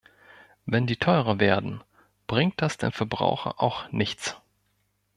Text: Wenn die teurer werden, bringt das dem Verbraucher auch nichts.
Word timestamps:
Wenn 0.65 0.87
die 0.87 0.97
teurer 0.97 1.39
werden, 1.39 1.83
bringt 2.25 2.59
das 2.63 2.77
dem 2.79 2.91
Verbraucher 2.91 3.61
auch 3.61 3.91
nichts. 3.91 4.35